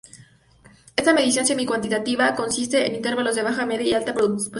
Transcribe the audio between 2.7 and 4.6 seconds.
en intervalos de baja, media y alta positividad.